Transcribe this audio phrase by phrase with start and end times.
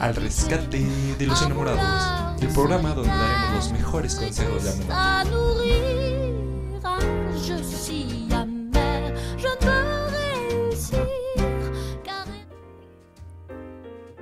[0.00, 0.86] al rescate
[1.18, 4.84] de los enamorados, el programa donde daremos los mejores consejos de amor.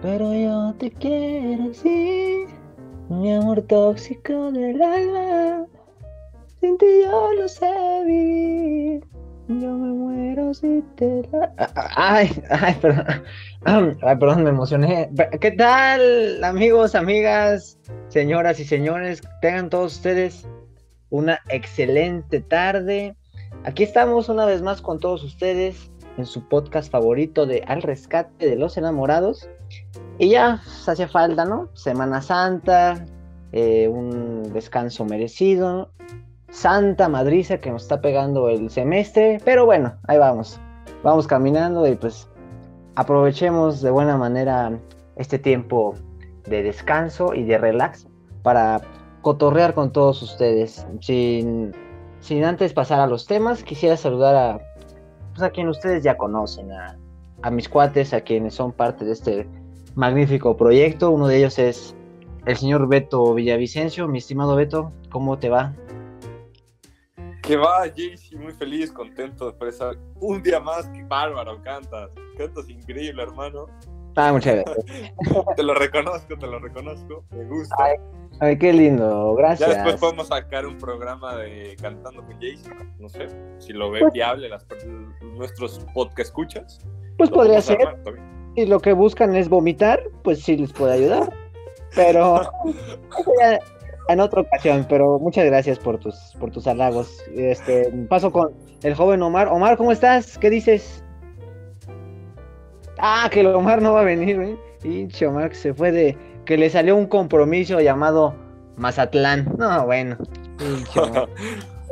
[0.01, 2.47] Pero yo te quiero así,
[3.09, 5.67] mi amor tóxico del alma.
[6.61, 9.12] Sin ti yo no sé vivir.
[9.49, 11.53] Yo me muero si te la...
[11.97, 13.07] Ay, ay, perdón.
[13.65, 15.11] Ay, perdón, me emocioné.
[15.41, 19.23] ¿Qué tal, amigos, amigas, señoras y señores?
[19.41, 20.47] Tengan todos ustedes
[21.11, 23.17] una excelente tarde.
[23.65, 28.47] Aquí estamos una vez más con todos ustedes en su podcast favorito de Al Rescate
[28.47, 29.49] de los Enamorados.
[30.19, 31.69] Y ya, se pues, hace falta, ¿no?
[31.75, 33.05] Semana Santa,
[33.51, 35.91] eh, un descanso merecido.
[36.53, 40.61] Santa madriza que nos está pegando el semestre, pero bueno, ahí vamos.
[41.03, 42.29] Vamos caminando y pues
[42.95, 44.79] aprovechemos de buena manera
[45.17, 45.95] este tiempo
[46.45, 48.07] de descanso y de relax
[48.43, 48.83] para
[49.23, 50.87] cotorrear con todos ustedes.
[51.01, 51.73] Sin,
[52.21, 54.61] sin antes pasar a los temas, quisiera saludar a,
[55.31, 56.99] pues, a quien ustedes ya conocen, a,
[57.41, 59.49] a mis cuates, a quienes son parte de este
[59.95, 61.13] magnífico proyecto.
[61.13, 61.97] Uno de ellos es
[62.45, 64.07] el señor Beto Villavicencio.
[64.07, 65.73] Mi estimado Beto, ¿cómo te va?
[67.43, 70.87] Que va, Jaycee, muy feliz, contento de expresar un día más.
[70.89, 72.11] que bárbaro cantas.
[72.39, 73.67] Cantas increíble, hermano.
[74.15, 75.17] Ah, muchas gracias.
[75.57, 77.25] te lo reconozco, te lo reconozco.
[77.31, 77.75] Me gusta.
[78.39, 79.69] Ay, qué lindo, gracias.
[79.69, 82.71] Ya después podemos sacar un programa de cantando con Jaycee.
[82.99, 84.65] No sé si lo ven pues viable las,
[85.35, 86.79] nuestros podcast escuchas.
[87.19, 87.79] Pues podría ser.
[88.55, 91.33] si lo que buscan es vomitar, pues sí les puede ayudar.
[91.95, 92.41] Pero
[94.09, 97.23] en otra ocasión, pero muchas gracias por tus, por tus halagos.
[97.35, 99.49] Este, paso con el joven Omar.
[99.49, 100.39] Omar, ¿cómo estás?
[100.39, 101.05] ¿Qué dices?
[102.99, 104.57] Ah, que el Omar no va a venir, ¿eh?
[104.83, 106.17] Pinche Omar que se fue de.
[106.45, 108.35] que le salió un compromiso llamado
[108.77, 109.55] Mazatlán.
[109.59, 110.17] No, bueno.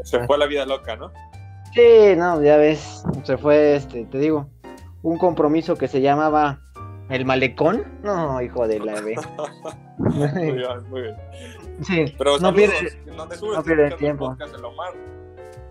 [0.05, 1.13] se fue la vida loca, ¿no?
[1.75, 3.05] Sí, no, ya ves.
[3.23, 4.49] Se fue, este, te digo,
[5.03, 6.61] un compromiso que se llamaba
[7.11, 7.85] ¿El malecón?
[8.05, 9.17] No, hijo de la B.
[9.99, 11.17] muy bien, muy bien.
[11.83, 14.37] Sí, pero no pierde, no pierde tiempo.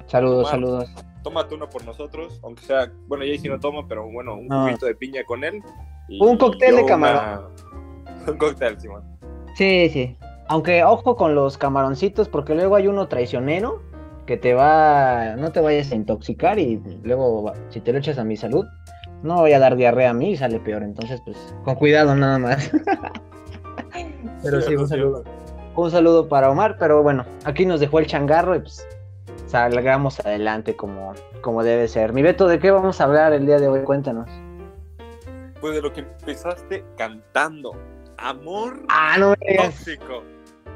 [0.07, 0.89] Saludos, saludos.
[1.23, 4.95] Tómate uno por nosotros, aunque sea, bueno, ya no toma, pero bueno, un poquito de
[4.95, 5.61] piña con él.
[6.19, 7.47] un cóctel de camarón.
[8.27, 9.03] Un cóctel, Simón.
[9.55, 10.17] Sí, sí.
[10.49, 13.81] Aunque ojo con los camaroncitos, porque luego hay uno traicionero
[14.25, 18.23] que te va, no te vayas a intoxicar y luego si te lo echas a
[18.23, 18.65] mi salud,
[19.23, 20.83] no voy a dar diarrea a mí y sale peor.
[20.83, 22.71] Entonces, pues, con cuidado nada más.
[24.43, 25.23] pero sí, un saludo.
[25.75, 28.87] Un saludo para Omar, pero bueno, aquí nos dejó el changarro y pues
[29.47, 32.13] salgamos adelante como, como debe ser.
[32.13, 33.83] Mi Beto, ¿de qué vamos a hablar el día de hoy?
[33.83, 34.29] Cuéntanos.
[35.61, 37.73] Pues de lo que empezaste cantando.
[38.17, 40.23] Amor ah, no tóxico.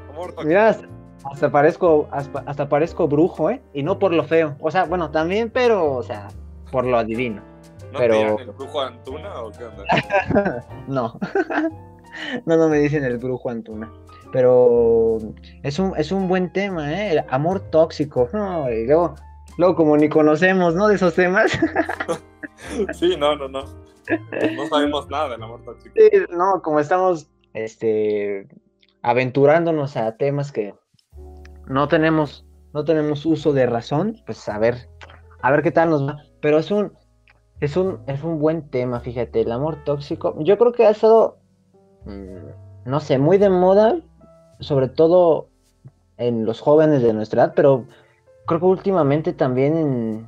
[0.08, 0.48] Amor tóxico.
[0.48, 0.76] Mira,
[1.24, 3.62] hasta, parezco, hasta, parezco brujo, ¿eh?
[3.72, 4.56] Y no por lo feo.
[4.60, 6.28] O sea, bueno, también, pero, o sea,
[6.70, 7.42] por lo adivino.
[7.92, 8.36] ¿No pero...
[8.36, 10.64] te el brujo Antuna o qué onda?
[10.88, 11.18] no.
[12.46, 13.90] no, no me dicen el brujo Antuna.
[14.34, 15.18] Pero
[15.62, 17.12] es un, es un buen tema, ¿eh?
[17.12, 18.28] El amor tóxico.
[18.32, 19.14] No, y luego,
[19.58, 20.88] luego, como ni conocemos, ¿no?
[20.88, 21.52] De esos temas.
[22.94, 23.60] sí, no, no, no.
[23.60, 25.94] No sabemos nada del amor tóxico.
[25.94, 28.48] Sí, no, como estamos este,
[29.02, 30.74] aventurándonos a temas que
[31.68, 34.88] no tenemos, no tenemos uso de razón, pues a ver,
[35.42, 36.16] a ver qué tal nos va.
[36.40, 36.92] Pero es un,
[37.60, 40.34] es un, es un buen tema, fíjate, el amor tóxico.
[40.40, 41.38] Yo creo que ha estado,
[42.04, 44.00] mm, no sé, muy de moda
[44.60, 45.48] sobre todo
[46.16, 47.84] en los jóvenes de nuestra edad, pero
[48.46, 50.26] creo que últimamente también en,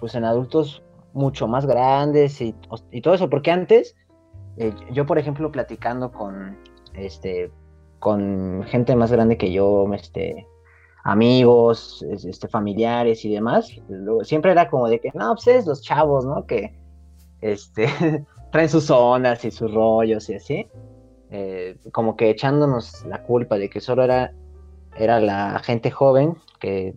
[0.00, 0.82] pues en adultos
[1.12, 2.54] mucho más grandes y,
[3.02, 3.96] todo eso, porque antes
[4.56, 6.56] eh, yo, por ejemplo, platicando con,
[6.94, 7.50] este,
[7.98, 10.46] con gente más grande que yo, este,
[11.04, 13.70] amigos, este, familiares y demás,
[14.22, 16.44] siempre era como de que, no, pues es los chavos, ¿no?
[16.46, 16.76] Que,
[17.40, 17.86] este,
[18.52, 20.66] traen sus ondas y sus rollos y así.
[21.30, 24.32] Eh, como que echándonos la culpa de que solo era,
[24.96, 26.94] era la gente joven que,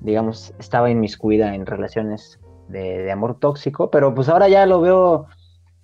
[0.00, 2.38] digamos, estaba inmiscuida en relaciones
[2.68, 5.26] de, amor tóxico, pero pues ahora ya lo veo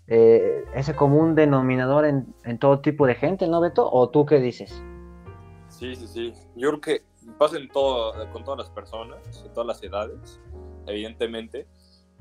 [0.07, 3.91] eh, ese común denominador en, todo tipo de gente, ¿no, Beto?
[3.91, 4.83] ¿O tú qué dices?
[5.69, 6.33] Sí, sí, sí.
[6.57, 7.03] Yo creo que
[7.37, 10.41] pasa en todo, con todas las personas, en todas las edades,
[10.87, 11.67] evidentemente.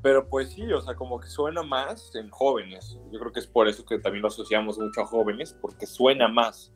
[0.01, 2.99] Pero pues sí, o sea, como que suena más en jóvenes.
[3.11, 6.27] Yo creo que es por eso que también lo asociamos mucho a jóvenes, porque suena
[6.27, 6.71] más.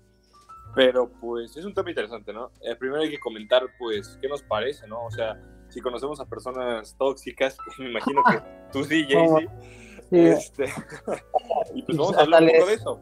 [0.75, 2.51] Pero pues es un tema interesante, ¿no?
[2.61, 5.05] Eh, primero hay que comentar, pues, qué nos parece, ¿no?
[5.05, 5.39] O sea,
[5.69, 8.41] si conocemos a personas tóxicas, me imagino que
[8.71, 9.49] tú sí, Jaycee.
[10.11, 10.19] Sí.
[10.19, 10.65] Este,
[11.73, 12.99] Y pues vamos a hablar un poco de eso.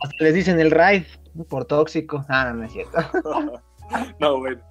[0.00, 1.02] Hasta les dicen el raid
[1.48, 2.24] por tóxico.
[2.28, 2.96] Ah, no, no es cierto.
[4.20, 4.62] no, bueno.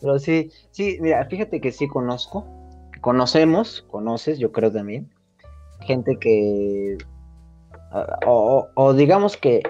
[0.00, 2.46] Pero sí, sí, mira, fíjate que sí conozco,
[3.06, 5.08] conocemos, conoces, yo creo también,
[5.78, 6.98] gente que,
[8.26, 9.62] o, digamos que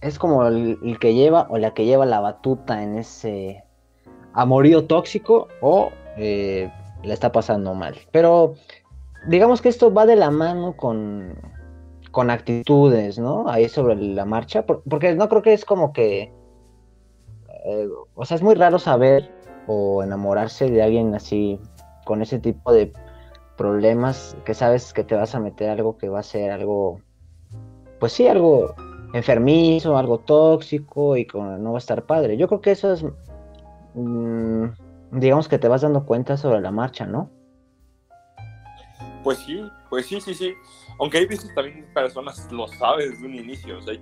[0.00, 3.62] es como el, que lleva o la que lleva la batuta en ese
[4.32, 6.68] amorío tóxico o eh,
[7.04, 7.94] la está pasando mal.
[8.10, 8.54] Pero
[9.28, 11.38] digamos que esto va de la mano con,
[12.10, 13.48] con actitudes, ¿no?
[13.48, 16.32] Ahí sobre la marcha, por- porque no creo que es como que
[17.66, 19.30] eh, o sea, es muy raro saber
[19.68, 21.60] o enamorarse de alguien así,
[22.04, 22.92] con ese tipo de
[23.56, 27.00] problemas, que sabes que te vas a meter algo que va a ser algo,
[27.98, 28.74] pues sí, algo
[29.12, 32.36] enfermizo, algo tóxico y que no va a estar padre.
[32.36, 33.04] Yo creo que eso es,
[33.94, 34.64] mm,
[35.12, 37.30] digamos que te vas dando cuenta sobre la marcha, ¿no?
[39.22, 40.54] Pues sí, pues sí, sí, sí.
[40.98, 44.00] Aunque hay veces también personas lo saben desde un inicio, o sea, hay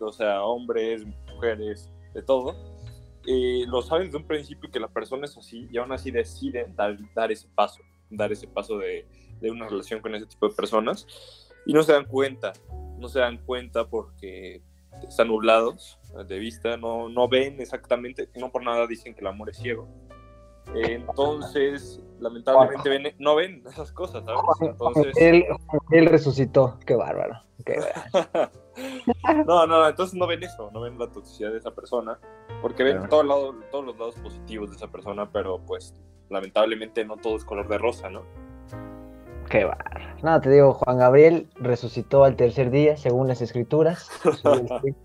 [0.00, 1.04] o sea, hombres,
[1.34, 2.54] mujeres, de todo,
[3.26, 6.74] eh, lo saben desde un principio que la persona es así y aún así deciden
[6.76, 7.80] dar, dar ese paso,
[8.10, 9.06] dar ese paso de,
[9.40, 11.06] de una relación con ese tipo de personas
[11.66, 12.52] y no se dan cuenta,
[12.98, 14.62] no se dan cuenta porque
[15.06, 19.50] están nublados de vista, no, no ven exactamente, no por nada dicen que el amor
[19.50, 19.86] es ciego.
[20.74, 24.40] Entonces, lamentablemente ven- no ven esas cosas, ¿sabes?
[24.60, 25.44] Entonces, Él,
[25.90, 27.40] él resucitó, qué bárbaro.
[27.64, 27.78] qué
[28.12, 28.50] bárbaro.
[29.46, 32.18] no, no, entonces no ven eso, no ven la toxicidad de esa persona,
[32.62, 33.08] porque ven Claro.
[33.08, 35.94] todo lado- todos los lados positivos de esa persona, pero pues
[36.28, 38.22] lamentablemente no todo es color de rosa, ¿no?
[39.48, 40.16] Qué bárbaro.
[40.22, 44.08] No, te digo, Juan Gabriel resucitó al tercer día, según las escrituras.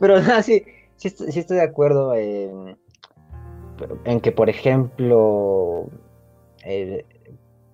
[0.00, 0.64] Pero no, sí,
[0.96, 2.78] sí, estoy, sí estoy de acuerdo en,
[4.04, 5.86] en que, por ejemplo,
[6.64, 7.04] eh,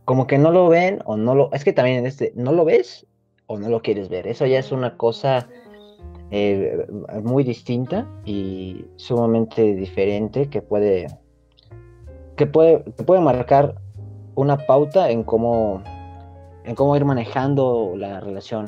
[0.05, 1.53] como que no lo ven o no lo...
[1.53, 3.07] Es que también este, no lo ves
[3.46, 4.26] o no lo quieres ver.
[4.26, 5.49] Eso ya es una cosa
[6.31, 6.87] eh,
[7.23, 11.06] muy distinta y sumamente diferente que puede,
[12.37, 13.76] que puede, que puede marcar
[14.35, 15.82] una pauta en cómo,
[16.64, 18.67] en cómo ir manejando la relación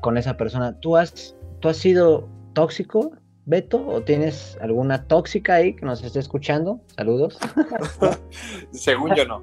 [0.00, 0.78] con esa persona.
[0.80, 3.12] ¿Tú has, tú has sido tóxico,
[3.46, 3.86] Beto?
[3.86, 6.80] ¿O tienes alguna tóxica ahí que nos esté escuchando?
[6.96, 7.38] Saludos.
[8.70, 9.42] Según yo no.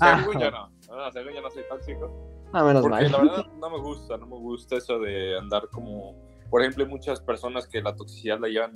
[0.00, 0.20] Ah.
[0.20, 0.70] Según yo no.
[0.90, 2.29] No, según yo no soy tóxico.
[2.52, 3.12] No, menos Porque mal.
[3.12, 6.14] la verdad no me gusta, no me gusta eso de andar como,
[6.50, 8.72] por ejemplo, hay muchas personas que la toxicidad la llevan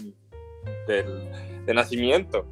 [0.87, 2.47] del, de nacimiento,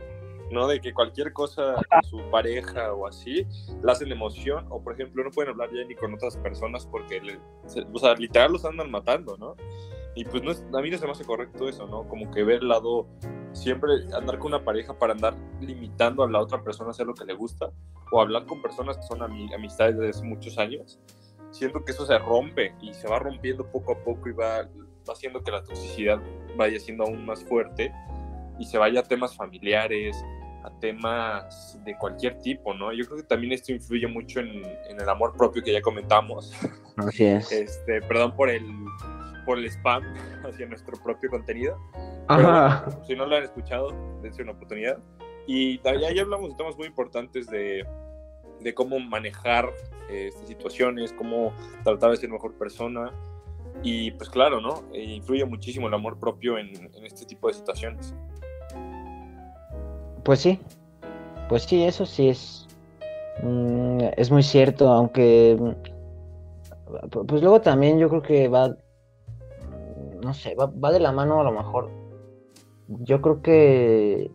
[0.51, 0.67] ¿no?
[0.67, 3.47] De que cualquier cosa con su pareja o así,
[3.83, 7.21] la hacen emoción, o por ejemplo, no pueden hablar ya ni con otras personas porque,
[7.21, 9.57] le- se- o sea, literal los andan matando, ¿no?
[10.15, 12.07] Y pues no es- a mí no se me hace correcto eso, ¿no?
[12.09, 13.07] Como que ver el lado,
[13.53, 17.15] siempre andar con una pareja para andar limitando a la otra persona a hacer lo
[17.15, 17.71] que le gusta,
[18.11, 21.01] o hablar con personas que son ami- amistades desde hace muchos años,
[21.51, 25.13] siento que eso se rompe y se va rompiendo poco a poco y va, va
[25.13, 26.21] haciendo que la toxicidad
[26.57, 27.93] vaya siendo aún más fuerte
[28.59, 30.17] y se vaya a temas familiares,
[30.65, 32.93] a temas de cualquier tipo, ¿no?
[32.93, 36.53] Yo creo que también esto influye mucho en, en el amor propio que ya comentamos.
[36.97, 37.51] Así es.
[37.53, 38.65] Este, perdón por el,
[39.45, 40.03] por el spam
[40.45, 41.77] hacia nuestro propio contenido.
[42.29, 42.85] Ajá.
[42.87, 43.89] bueno, si no lo han escuchado,
[44.23, 44.99] dense una oportunidad.
[45.47, 45.91] Y ya
[46.23, 47.85] hablamos de temas muy importantes de,
[48.61, 49.71] de cómo manejar
[50.09, 51.53] eh, estas situaciones, cómo
[51.85, 53.11] tratar de ser mejor persona.
[53.83, 54.85] Y pues claro, ¿no?
[54.93, 58.15] E influye muchísimo el amor propio en, en este tipo de situaciones.
[60.23, 60.61] Pues sí,
[61.49, 62.69] pues sí, eso sí es,
[63.43, 68.77] mm, es muy cierto, aunque, mm, pu- pues luego también yo creo que va,
[70.23, 71.91] no sé, va, va de la mano a lo mejor,
[72.89, 74.31] yo creo que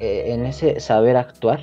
[0.00, 1.60] eh, en ese saber actuar,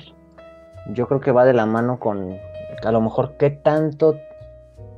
[0.94, 2.36] yo creo que va de la mano con
[2.84, 4.16] a lo mejor qué tanto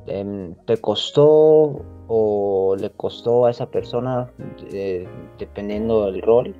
[0.07, 4.29] em, te costó o le costó a esa persona,
[4.71, 5.07] eh,
[5.39, 6.55] dependiendo del rol,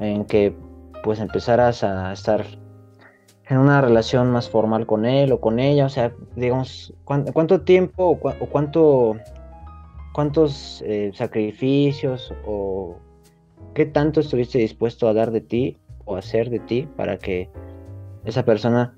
[0.00, 0.54] en que
[1.04, 2.44] pues empezaras a estar
[3.48, 7.62] en una relación más formal con él o con ella, o sea, digamos, ¿cuán- ¿cuánto
[7.62, 9.16] tiempo o cuánto,
[10.12, 12.96] cuántos eh, sacrificios o
[13.74, 17.48] qué tanto estuviste dispuesto a dar de ti o hacer de ti para que
[18.24, 18.96] esa persona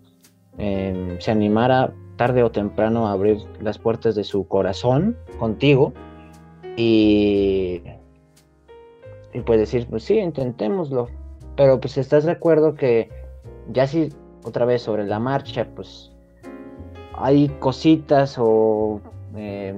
[0.58, 5.92] em, se animara tarde o temprano a abrir las puertas de su corazón contigo
[6.76, 7.82] y,
[9.32, 11.08] y pues decir, pues sí, intentémoslo,
[11.56, 13.08] pero pues estás de acuerdo que
[13.72, 14.10] ya si
[14.44, 16.12] otra vez sobre la marcha, pues
[17.14, 19.00] hay cositas o
[19.36, 19.74] eh,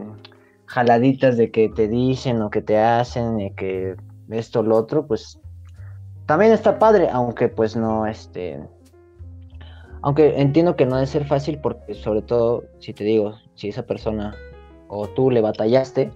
[0.76, 3.96] jaladitas de que te dicen o que te hacen, y que
[4.28, 5.40] esto lo otro, pues
[6.26, 8.60] también está padre, aunque pues no, este,
[10.02, 13.86] aunque entiendo que no debe ser fácil porque sobre todo, si te digo, si esa
[13.86, 14.36] persona
[14.88, 16.10] o tú le batallaste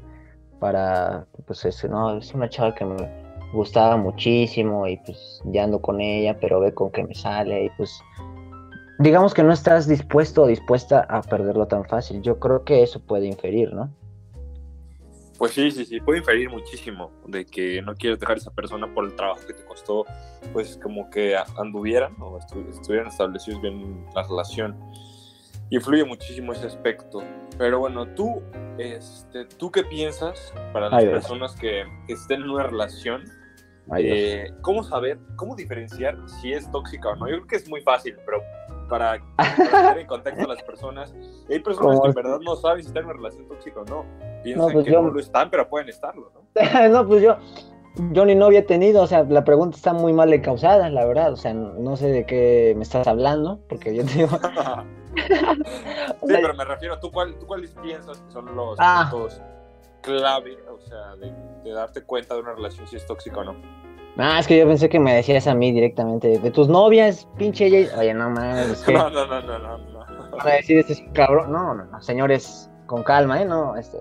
[0.58, 2.96] para, pues es, no, es una chava que me
[3.54, 7.70] gustaba muchísimo y pues ya ando con ella, pero ve con que me sale y
[7.78, 7.98] pues
[8.98, 12.20] digamos que no estás dispuesto o dispuesta a perderlo tan fácil.
[12.20, 13.88] Yo creo que eso puede inferir, ¿no?
[15.40, 18.92] Pues sí, sí, sí, puede inferir muchísimo de que no quieres dejar a esa persona
[18.92, 20.04] por el trabajo que te costó,
[20.52, 24.78] pues como que anduvieran o estuvieran establecidos bien la relación.
[25.70, 27.22] Influye muchísimo ese aspecto.
[27.56, 28.42] Pero bueno, tú,
[28.76, 33.24] este, ¿tú qué piensas para las personas que, estén en una relación?
[33.96, 37.26] Eh, ¿Cómo saber, cómo diferenciar si es tóxica o no?
[37.30, 38.42] Yo creo que es muy fácil, pero
[38.90, 39.18] para,
[39.56, 41.14] poner en contexto a las personas.
[41.48, 44.29] hay personas que en verdad no saben si están en una relación tóxica o no.
[44.42, 46.88] Piensan pues que no lo están, pero pueden estarlo, ¿no?
[46.88, 47.36] no, pues yo,
[48.12, 51.32] yo ni novia he tenido, o sea, la pregunta está muy mal causada, la verdad,
[51.32, 54.28] o sea, no, sé de qué me estás hablando, porque yo te digo...
[55.16, 59.08] sí, pero me refiero, ¿tú, cuál, ¿tú cuáles piensas que son los ah.
[59.10, 59.40] puntos
[60.02, 61.32] clave, o sea, de,
[61.62, 63.80] de darte cuenta de una relación si es tóxica o no?
[64.16, 67.88] Ah, es que yo pensé que me decías a mí directamente, de tus novias, pinche
[67.96, 68.84] Oye, no mames.
[68.92, 70.30] No, no, no, no, no, no.
[70.36, 71.52] Para decir, este es un cabrón.
[71.52, 73.44] No, no, no, señores, con calma, ¿eh?
[73.44, 73.98] No, este,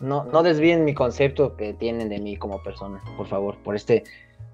[0.00, 4.04] no, no desvíen mi concepto que tienen de mí como persona, por favor, por este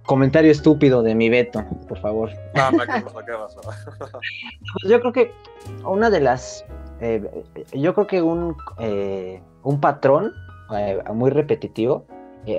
[0.05, 2.31] comentario estúpido de mi Beto, por favor.
[4.83, 5.33] Pues yo creo que
[5.85, 6.65] una de las,
[7.01, 7.23] eh,
[7.73, 10.33] yo creo que un, eh, un patrón
[10.77, 12.07] eh, muy repetitivo,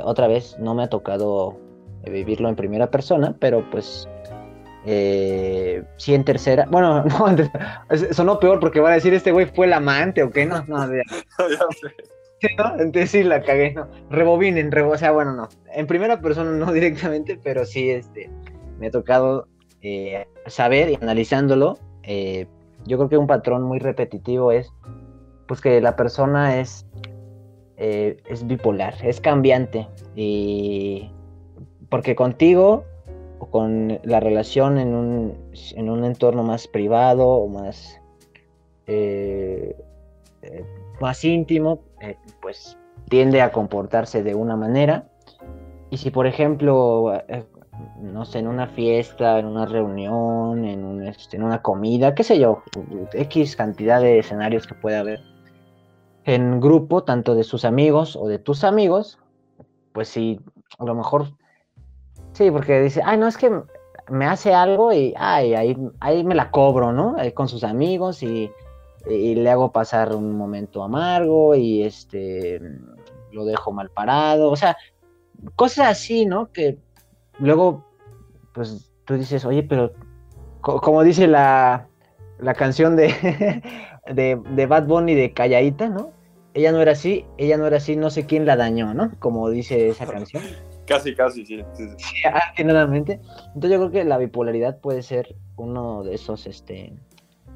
[0.03, 1.57] otra vez no me ha tocado
[2.03, 4.07] vivirlo en primera persona, pero pues
[4.85, 6.65] eh, sí en tercera.
[6.69, 7.35] Bueno, no,
[8.11, 10.87] sonó peor porque van a decir este güey fue el amante o qué, no, no,
[10.87, 11.03] ya.
[12.41, 12.79] Sí, ¿no?
[12.79, 13.87] Entonces sí la cagué, no.
[14.09, 15.49] Rebobinen, rebo o sea, bueno, no.
[15.73, 18.29] En primera persona no directamente, pero sí este,
[18.79, 19.47] me ha tocado
[19.81, 21.77] eh, saber y analizándolo.
[22.03, 22.47] Eh,
[22.85, 24.71] yo creo que un patrón muy repetitivo es
[25.47, 26.85] pues que la persona es,
[27.77, 31.11] eh, es bipolar, es cambiante y
[31.89, 32.83] porque contigo
[33.39, 35.37] o con la relación en un,
[35.75, 37.99] en un entorno más privado o más,
[40.99, 42.77] más íntimo, eh, pues
[43.09, 45.07] tiende a comportarse de una manera.
[45.89, 47.13] Y si, por ejemplo,
[48.01, 52.39] no sé, en una fiesta, en una reunión, en, este, en una comida, qué sé
[52.39, 52.63] yo,
[53.13, 55.21] X cantidad de escenarios que puede haber
[56.23, 59.19] en grupo, tanto de sus amigos o de tus amigos,
[59.93, 60.39] pues si
[60.79, 61.27] a lo mejor
[62.35, 63.49] Sí, porque dice, ay, no, es que
[64.09, 67.15] me hace algo y ay, ahí, ahí me la cobro, ¿no?
[67.33, 68.51] Con sus amigos y,
[69.07, 72.59] le hago pasar un momento amargo y este
[73.31, 74.49] lo dejo mal parado.
[74.49, 74.77] O sea,
[75.55, 76.51] cosas así, ¿no?
[76.51, 76.77] Que
[77.39, 77.85] luego,
[78.53, 79.93] pues tú dices, oye, pero
[80.61, 81.87] como dice la,
[82.39, 83.13] la canción de,
[84.13, 86.11] de, de Bad Bunny de Calladita, ¿no?
[86.53, 89.11] Ella no era así, ella no era así, no sé quién la dañó, ¿no?
[89.19, 90.41] Como dice esa canción.
[90.85, 91.63] Casi, casi, sí.
[91.73, 91.83] sí,
[92.57, 93.19] Entonces
[93.53, 96.93] yo creo que la bipolaridad puede ser uno de esos este,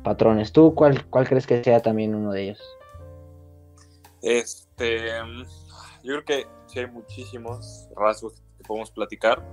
[0.04, 0.52] patrones.
[0.52, 2.78] ¿Tú cuál, cuál crees que sea también uno de ellos?
[4.22, 5.08] Este,
[6.04, 9.44] yo creo que sí hay muchísimos rasgos que podemos platicar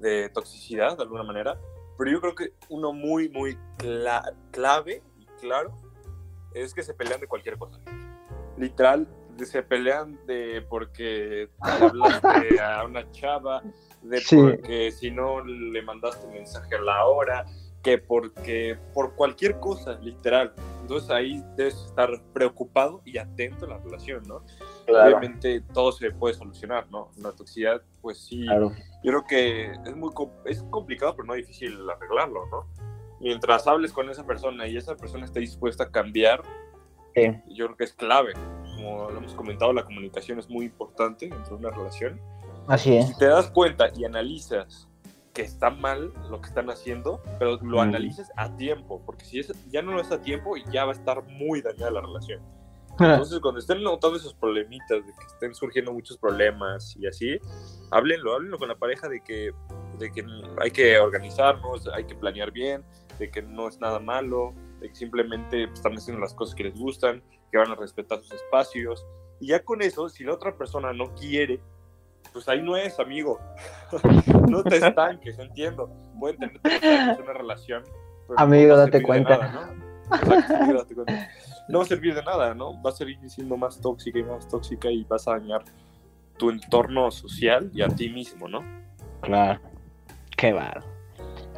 [0.00, 1.60] de toxicidad de alguna manera,
[1.96, 3.58] pero yo creo que uno muy, muy
[4.52, 5.74] clave y claro
[6.54, 7.78] es que se pelean de cualquier cosa.
[8.56, 9.06] Literal,
[9.44, 13.62] se pelean de porque hablaste a una chava,
[14.02, 17.44] de porque si no le mandaste un mensaje a la hora,
[17.82, 20.52] que porque por cualquier cosa, literal.
[20.80, 24.42] Entonces ahí debes estar preocupado y atento a la relación, ¿no?
[24.88, 27.10] Obviamente todo se puede solucionar, ¿no?
[27.18, 30.10] La toxicidad, pues sí, yo creo que es muy
[30.46, 32.66] es complicado, pero no difícil arreglarlo, ¿no?
[33.20, 36.42] Mientras hables con esa persona y esa persona esté dispuesta a cambiar,
[37.48, 38.32] yo creo que es clave
[38.78, 42.20] como lo hemos comentado, la comunicación es muy importante dentro de una relación.
[42.66, 43.08] Así es.
[43.08, 44.88] Si te das cuenta y analizas
[45.38, 49.52] que está mal lo que están haciendo, pero lo analizas a tiempo, porque si es,
[49.70, 52.42] ya no lo es a tiempo, ya va a estar muy dañada la relación.
[52.98, 57.38] Entonces, cuando estén notando esos problemitas, de que estén surgiendo muchos problemas y así,
[57.92, 59.52] háblenlo, háblenlo con la pareja de que,
[60.00, 60.24] de que
[60.60, 62.82] hay que organizarnos, hay que planear bien,
[63.20, 66.74] de que no es nada malo, de que simplemente están haciendo las cosas que les
[66.76, 69.06] gustan, que van a respetar sus espacios.
[69.38, 71.60] Y ya con eso, si la otra persona no quiere,
[72.32, 73.38] pues ahí no es, amigo.
[74.48, 75.90] no te estanques, entiendo.
[76.18, 77.84] Pueden tener una relación.
[78.36, 79.48] Amigo, date cuenta.
[79.48, 79.88] ¿no?
[81.68, 82.80] no va a servir de nada, ¿no?
[82.82, 85.64] Va a seguir siendo más tóxica y más tóxica y vas a dañar
[86.38, 88.62] tu entorno social y a ti mismo, ¿no?
[89.20, 89.60] Claro.
[90.36, 90.82] Qué barro.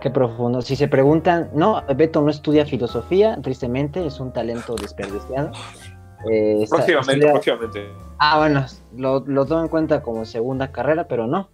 [0.00, 0.62] Qué profundo.
[0.62, 5.52] Si se preguntan, no, Beto no estudia filosofía, tristemente, es un talento desperdiciado.
[6.29, 7.89] Eh, próximamente, próximamente.
[8.19, 11.50] Ah, bueno, lo, lo tomo en cuenta como segunda carrera, pero no.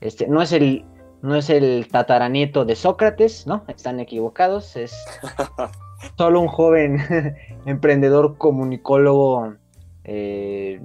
[0.00, 0.84] Este, no es el,
[1.22, 3.64] no es el tataranieto de Sócrates, ¿no?
[3.68, 4.96] Están equivocados, es
[6.16, 6.98] solo un joven
[7.66, 9.54] emprendedor comunicólogo
[10.04, 10.80] eh,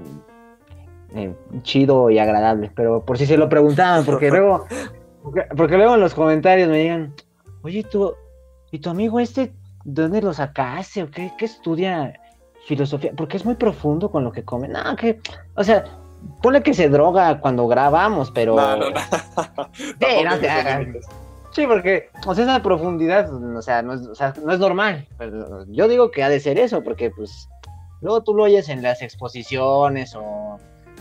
[1.16, 2.72] eh, chido y agradable.
[2.76, 4.66] Pero por si se lo preguntaban, porque luego,
[5.56, 7.14] porque, luego en los comentarios me digan,
[7.64, 8.14] oye, tú,
[8.72, 11.04] ¿y tu amigo este, dónde lo sacaste?
[11.04, 12.20] ¿O qué, qué estudia
[12.66, 13.12] filosofía?
[13.16, 14.68] Porque es muy profundo con lo que come.
[14.68, 15.20] No, que,
[15.56, 15.84] o sea,
[16.42, 18.56] Pone que se droga cuando grabamos, pero.
[18.56, 19.00] No, no, no.
[19.76, 20.88] sí, no te hagas.
[21.52, 25.08] Sí, porque, o sea, esa profundidad, o sea, no es, o sea, no es normal.
[25.68, 27.48] yo digo que ha de ser eso, porque, pues,
[28.02, 30.58] luego tú lo oyes en las exposiciones o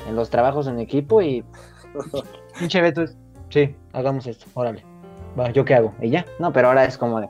[0.06, 1.44] en los trabajos en equipo y.
[2.58, 3.04] Pinche Beto,
[3.48, 4.84] sí, hagamos esto, órale.
[5.38, 5.94] Va, ¿yo qué hago?
[6.00, 6.26] Y ya.
[6.38, 7.28] No, pero ahora es como de.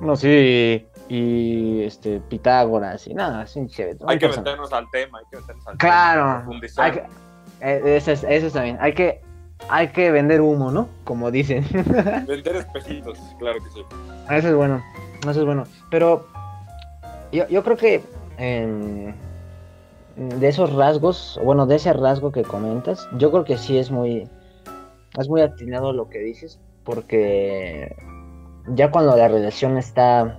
[0.00, 3.98] No, sí, y este Pitágoras y nada, sí, chévere.
[4.06, 6.70] Hay que meternos al tema, hay que meternos al claro, tema.
[6.74, 7.02] Claro,
[7.60, 8.78] eh, eso, es, eso también.
[8.80, 9.20] Hay que,
[9.68, 10.88] hay que vender humo, ¿no?
[11.04, 11.64] Como dicen.
[12.26, 13.80] Vender espejitos, claro que sí.
[14.30, 14.82] Eso es bueno,
[15.20, 15.64] eso es bueno.
[15.90, 16.26] Pero
[17.32, 18.02] yo, yo creo que
[18.38, 19.14] em,
[20.16, 24.28] de esos rasgos, bueno, de ese rasgo que comentas, yo creo que sí es muy,
[25.18, 27.94] es muy atinado lo que dices, porque
[28.68, 30.38] ya cuando la relación está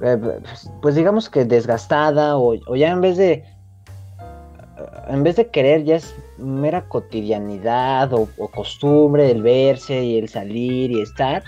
[0.00, 3.44] pues, pues digamos que desgastada o, ya en vez de
[5.08, 10.90] en vez de querer ya es mera cotidianidad o, costumbre el verse y el salir
[10.90, 11.44] y estar,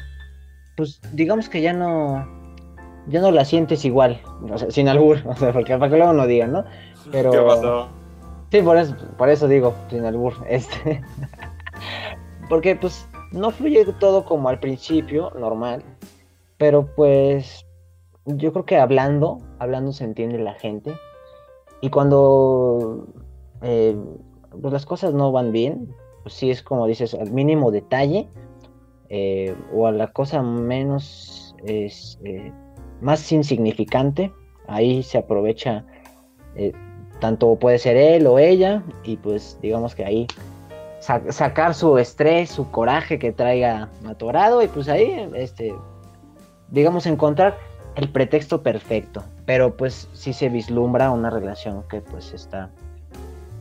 [0.77, 2.29] pues digamos que ya no
[3.09, 4.21] ya no la sientes igual,
[4.69, 6.65] sin albur, o sea, porque para que luego no digan, ¿no?
[7.11, 7.89] Pero ¿Qué pasó?
[8.51, 11.03] Sí, por eso, por eso digo, sin albur, este
[12.51, 15.83] porque pues no fluye todo como al principio, normal,
[16.59, 17.65] pero pues
[18.27, 20.95] yo creo que hablando, hablando se entiende la gente.
[21.81, 23.07] Y cuando
[23.63, 23.97] eh,
[24.61, 28.29] pues las cosas no van bien, pues sí es como dices, al mínimo detalle,
[29.09, 32.53] eh, o a la cosa menos, es, eh,
[33.01, 34.33] más insignificante,
[34.69, 35.85] ahí se aprovecha,
[37.19, 40.27] tanto puede ser él o ella, y pues digamos que ahí
[41.01, 45.75] sacar su estrés, su coraje que traiga atorado, y pues ahí, este,
[46.69, 47.57] digamos, encontrar
[47.97, 52.71] el pretexto perfecto, pero pues sí se vislumbra una relación que pues está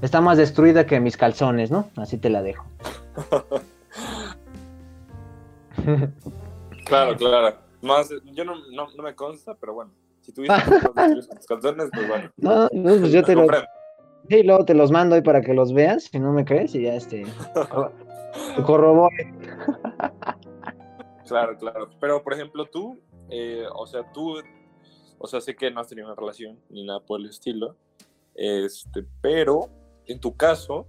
[0.02, 1.89] está más destruida que mis calzones, ¿no?
[1.96, 2.65] Así te la dejo.
[6.86, 7.56] claro, claro.
[7.82, 9.91] Más, yo no, no, no, me consta, pero bueno,
[10.22, 10.56] si tuviste
[11.36, 12.32] tus calzones, pues bueno.
[12.38, 13.50] No, no pues yo te los...
[14.30, 16.84] Sí, luego te los mando ahí para que los veas, si no me crees, y
[16.84, 17.26] ya este...
[18.65, 19.34] corrobore.
[21.28, 21.89] claro, claro.
[22.00, 23.00] Pero, por ejemplo, tú,
[23.32, 24.36] eh, o sea, tú,
[25.17, 27.78] o sea, sé que no has tenido una relación ni nada por el estilo,
[28.36, 29.70] este, pero
[30.06, 30.88] en tu caso,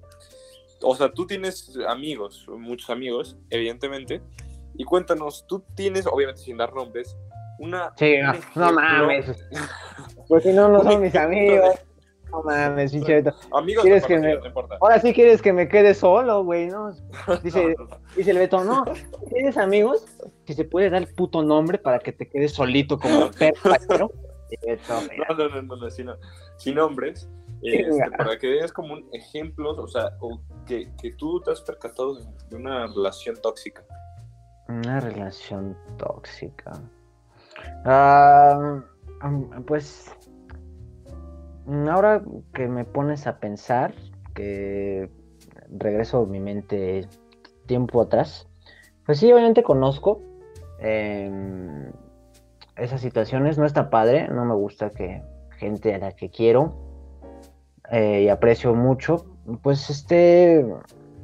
[0.82, 4.20] o sea, tú tienes amigos, muchos amigos, evidentemente,
[4.74, 7.16] y cuéntanos, tú tienes, obviamente sin dar nombres,
[7.58, 7.92] una...
[7.96, 8.16] Sí,
[8.56, 9.26] no, mames,
[10.28, 11.76] pues si no, no son mis amigos.
[12.32, 14.38] No mames, pinche Amigos, ¿Quieres que me...
[14.80, 16.92] Ahora sí quieres que me quede solo, güey, ¿no?
[17.42, 17.76] Dice,
[18.16, 18.84] dice el Beto, no,
[19.28, 20.06] ¿tienes amigos?
[20.46, 24.10] Si se puede dar el puto nombre para que te quedes solito como perro,
[25.28, 26.08] No, no, no, no, no, sin,
[26.56, 27.28] sin nombres.
[27.62, 30.10] Este, para que veas como un ejemplo, o sea,
[30.66, 32.14] que, que tú te has percatado
[32.48, 33.84] de una relación tóxica.
[34.68, 36.72] Una relación tóxica.
[37.84, 38.82] Ah,
[39.66, 40.10] pues
[41.66, 42.22] ahora
[42.54, 43.94] que me pones a pensar,
[44.34, 45.10] que
[45.70, 47.06] regreso mi mente
[47.66, 48.48] tiempo atrás,
[49.06, 50.20] pues sí, obviamente conozco
[50.78, 51.90] em,
[52.76, 55.22] esas situaciones, no está padre, no me gusta que
[55.58, 56.74] gente a la que quiero
[57.90, 59.26] eh, y aprecio mucho,
[59.62, 60.66] pues esté,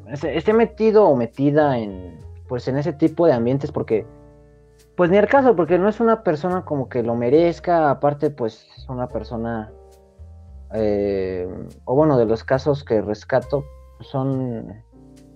[0.06, 4.06] esté metido o metida en, pues en ese tipo de ambientes porque
[4.96, 8.66] pues ni el caso, porque no es una persona como que lo merezca, aparte pues
[8.76, 9.72] es una persona
[10.74, 11.48] eh,
[11.84, 13.64] o bueno, de los casos que rescato,
[14.00, 14.82] son,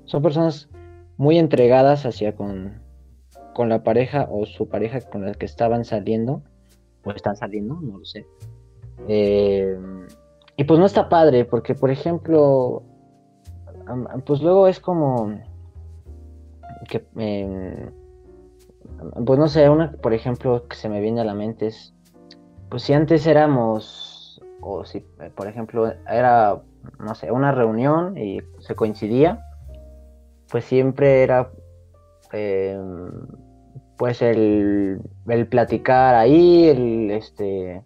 [0.05, 0.69] son personas
[1.17, 2.81] muy entregadas hacia con,
[3.55, 6.43] con la pareja o su pareja con la que estaban saliendo,
[7.05, 8.27] o están saliendo, no lo sé.
[9.09, 9.77] Eh,
[10.57, 12.83] y pues no está padre, porque por ejemplo,
[14.25, 15.39] pues luego es como
[16.89, 17.91] que, em,
[19.25, 21.95] pues no sé, una, por ejemplo, que se me viene a la mente es,
[22.69, 24.02] pues si antes éramos
[24.63, 26.63] o si, eh, por ejemplo, era,
[26.99, 29.45] no sé, una reunión y se coincidía,
[30.51, 31.51] pues siempre era,
[32.33, 33.11] em,
[33.99, 37.83] pues el, el platicar ahí, el este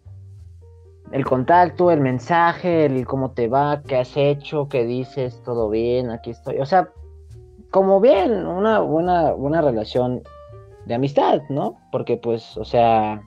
[1.13, 6.11] el contacto, el mensaje, el cómo te va, qué has hecho, qué dices, todo bien,
[6.11, 6.59] aquí estoy.
[6.59, 6.89] O sea,
[7.71, 10.23] como bien, una buena, buena relación
[10.87, 11.77] de amistad, ¿no?
[11.93, 13.23] Porque pues, o sea,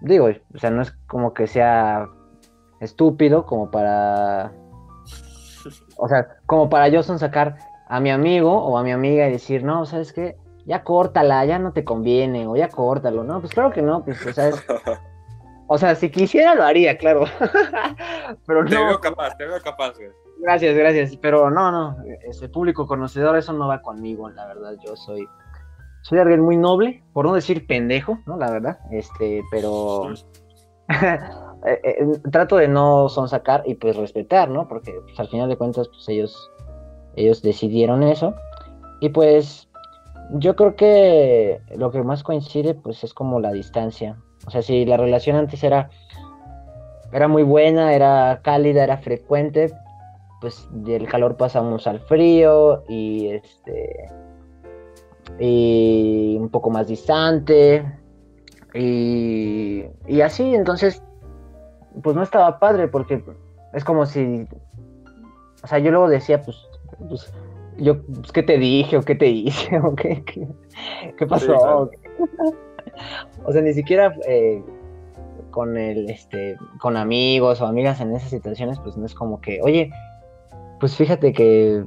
[0.00, 2.08] digo, o sea, no es como que sea
[2.84, 4.52] estúpido como para,
[5.96, 7.56] o sea, como para yo sacar
[7.88, 10.36] a mi amigo o a mi amiga y decir, no, ¿sabes qué?
[10.66, 13.40] Ya córtala, ya no te conviene, o ya córtalo, ¿no?
[13.40, 14.50] Pues claro que no, pues, o sea,
[15.66, 17.24] O sea, si quisiera lo haría, claro.
[18.46, 18.70] pero no.
[18.70, 20.10] Te veo capaz, te veo capaz, güey.
[20.40, 21.16] Gracias, gracias.
[21.16, 21.96] Pero no, no.
[22.28, 24.74] Ese público conocedor, eso no va conmigo, la verdad.
[24.84, 25.26] Yo soy.
[26.02, 28.36] Soy alguien muy noble, por no decir pendejo, ¿no?
[28.36, 28.78] La verdad.
[28.90, 30.12] Este, pero.
[31.64, 34.68] Eh, eh, trato de no sonsacar y pues respetar, ¿no?
[34.68, 36.50] Porque pues, al final de cuentas, pues ellos.
[37.16, 38.34] Ellos decidieron eso.
[39.00, 39.68] Y pues.
[40.30, 44.84] Yo creo que lo que más coincide, pues es como la distancia o sea, si
[44.84, 45.90] la relación antes era,
[47.12, 49.72] era muy buena, era cálida, era frecuente,
[50.40, 54.10] pues del calor pasamos al frío y este
[55.40, 57.84] y un poco más distante
[58.74, 61.02] y, y así entonces
[62.02, 63.22] pues no estaba padre porque
[63.72, 64.46] es como si
[65.62, 66.56] o sea yo luego decía pues,
[67.08, 67.32] pues
[67.78, 70.24] yo pues, qué te dije o qué te hice o qué,
[71.16, 71.90] qué, pasó
[73.44, 74.62] o sea, ni siquiera eh,
[75.50, 79.60] con el, este, con amigos o amigas en esas situaciones, pues no es como que,
[79.62, 79.90] oye,
[80.80, 81.84] pues fíjate que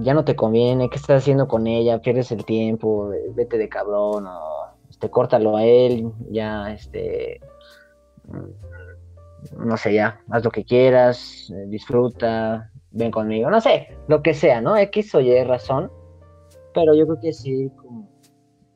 [0.00, 2.00] ya no te conviene, ¿qué estás haciendo con ella?
[2.00, 7.40] Pierdes el tiempo, vete de cabrón, o este, córtalo a él, ya, este,
[9.56, 14.60] no sé, ya, haz lo que quieras, disfruta, ven conmigo, no sé, lo que sea,
[14.60, 14.76] ¿no?
[14.76, 15.90] X o Y razón,
[16.74, 18.08] pero yo creo que sí, como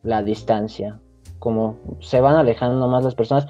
[0.03, 0.99] la distancia,
[1.39, 3.47] como se van alejando más las personas.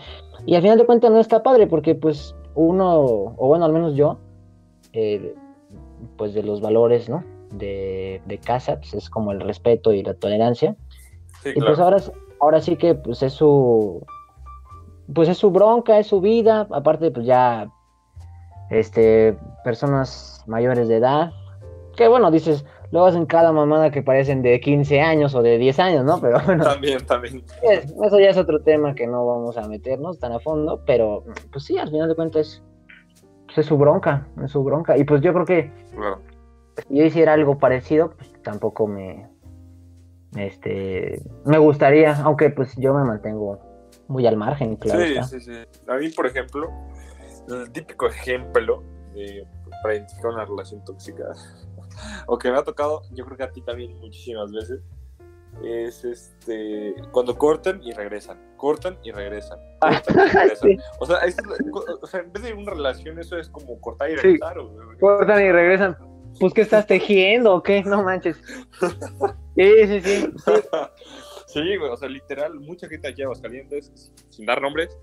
[0.47, 3.95] Y al final de cuentas no está padre porque pues uno, o bueno, al menos
[3.95, 4.19] yo,
[4.93, 5.35] eh,
[6.17, 7.25] pues de los valores, ¿no?
[7.51, 10.77] De, de casa, pues es como el respeto y la tolerancia.
[11.45, 11.99] y pues ahora,
[12.41, 14.05] ahora sí que pues es su,
[15.15, 17.71] pues es su bronca, es su vida, aparte pues ya,
[18.71, 21.33] este, personas mayores de edad,
[21.97, 25.79] que bueno, dices, Luego hacen cada mamada que parecen de 15 años o de 10
[25.81, 26.21] años, ¿no?
[26.21, 26.63] Pero bueno.
[26.63, 27.43] También, también.
[27.63, 31.65] eso ya es otro tema que no vamos a meternos tan a fondo, pero pues
[31.65, 32.63] sí, al final de cuentas
[33.47, 34.99] pues es su bronca, es su bronca.
[34.99, 35.73] Y pues yo creo que
[36.87, 39.27] si yo hiciera algo parecido, pues tampoco me,
[40.37, 43.59] este, me gustaría, aunque pues yo me mantengo
[44.09, 45.25] muy al margen, claro.
[45.25, 45.53] Sí, sí, sí.
[45.89, 46.71] A mí, por ejemplo,
[47.49, 48.83] el típico ejemplo
[49.15, 49.47] de
[49.83, 51.25] para identificar una relación tóxica
[52.27, 54.81] o que me ha tocado, yo creo que a ti también muchísimas veces,
[55.63, 60.79] es este cuando cortan y regresan, cortan y regresan, cortan y regresan.
[60.99, 61.19] o, sea,
[62.01, 64.57] o, sea, en vez de una relación, eso es como cortar y regresar.
[64.99, 65.97] cortan y regresan.
[66.41, 68.41] Pues que estás tejiendo o qué, no manches.
[69.55, 70.33] Sí, sí, sí.
[70.45, 70.53] Sí,
[71.61, 74.99] güey, o sea, literal, mucha gente aquí en Aguascalientes, sin dar nombres,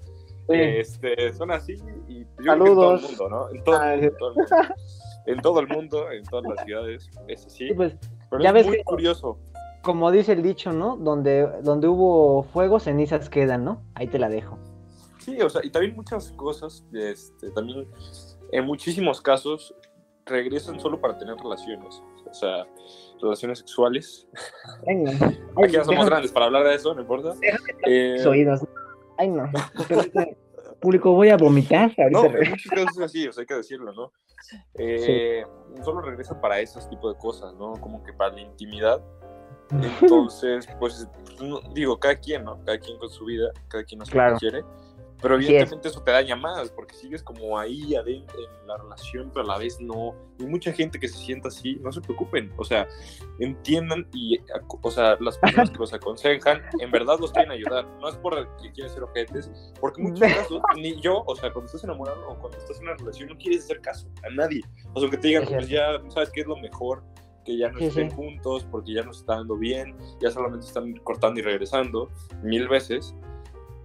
[0.47, 1.75] este, son así
[2.07, 2.69] y yo Saludos.
[2.69, 3.49] en todo el mundo, ¿no?
[3.55, 4.45] En todo, ah, en todo el mundo
[5.25, 7.73] en todo el mundo, en todas las ciudades, es así.
[7.73, 7.95] pues,
[8.29, 9.37] pero ya es ves muy que, curioso.
[9.83, 10.97] Como dice el dicho, ¿no?
[10.97, 13.83] Donde, donde hubo fuego, cenizas quedan, ¿no?
[13.93, 14.57] Ahí te la dejo.
[15.19, 17.87] Sí, o sea, y también muchas cosas, este, también
[18.51, 19.75] en muchísimos casos
[20.25, 22.65] regresan solo para tener relaciones, o sea,
[23.21, 24.27] relaciones sexuales.
[24.85, 25.11] Venga.
[25.63, 27.33] Aquí ya somos grandes para hablar de eso, no importa.
[27.85, 28.23] Eh...
[28.25, 28.61] oídos.
[29.17, 29.49] Ay, no.
[30.79, 31.91] Público, voy a vomitar.
[32.11, 34.11] No, en muchos casos es así, o sea, hay que decirlo, ¿no?
[34.75, 35.43] Eh,
[35.83, 37.73] Solo regresan para esos tipos de cosas, ¿no?
[37.73, 39.01] Como que para la intimidad.
[40.01, 41.07] Entonces, pues,
[41.73, 42.63] digo, cada quien, ¿no?
[42.65, 44.63] Cada quien con su vida, cada quien lo que quiere.
[45.21, 49.45] Pero evidentemente eso te daña más, porque sigues como ahí adentro en la relación, pero
[49.45, 50.15] a la vez no.
[50.39, 52.87] Y mucha gente que se sienta así, no se preocupen, o sea,
[53.39, 54.39] entiendan y,
[54.81, 57.85] o sea, las personas que los aconsejan, en verdad los quieren ayudar.
[57.99, 59.51] No es por que quieren ser ojetes,
[59.81, 62.95] porque muchos casos, ni yo, o sea, cuando estás enamorado o cuando estás en una
[62.95, 64.61] relación, no quieres hacer caso a nadie.
[64.93, 67.03] O sea, que te digan, pues ya sabes qué es lo mejor,
[67.45, 70.93] que ya no estén juntos porque ya no se está dando bien, ya solamente están
[70.97, 72.09] cortando y regresando
[72.43, 73.15] mil veces.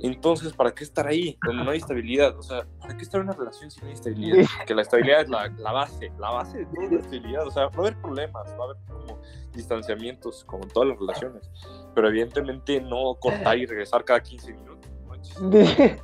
[0.00, 2.36] Entonces, ¿para qué estar ahí donde no hay estabilidad?
[2.36, 4.46] O sea, ¿para qué estar en una relación si no hay estabilidad?
[4.66, 7.46] Que la estabilidad es la, la base, la base de toda la estabilidad.
[7.46, 9.18] O sea, va a haber problemas, va a haber como
[9.52, 11.50] distanciamientos, como en todas las relaciones.
[11.94, 14.84] Pero evidentemente no cortar y regresar cada 15 minutos.
[15.40, 16.02] Dice,